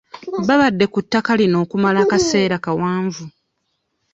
Babadde 0.47 0.85
ku 0.93 0.99
ttaka 1.05 1.31
lino 1.39 1.57
okumala 1.63 1.97
akaseera 2.05 2.57
kawanvu. 2.65 3.23